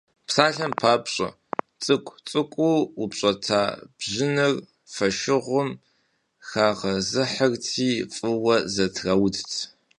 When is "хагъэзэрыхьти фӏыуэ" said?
6.47-8.55